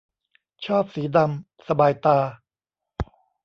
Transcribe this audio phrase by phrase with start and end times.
[0.65, 2.17] ชอบสีดำ สบายตา